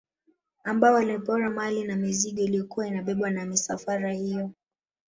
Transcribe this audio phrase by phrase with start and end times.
[0.63, 4.51] Ambao walipora mali na mizigo iliyokuwa inabebwa na misafara hiyo